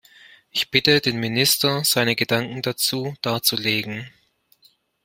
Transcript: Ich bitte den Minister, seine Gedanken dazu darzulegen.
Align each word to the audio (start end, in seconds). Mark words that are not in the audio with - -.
Ich 0.49 0.71
bitte 0.71 0.99
den 0.99 1.19
Minister, 1.19 1.83
seine 1.83 2.15
Gedanken 2.15 2.63
dazu 2.63 3.13
darzulegen. 3.21 4.11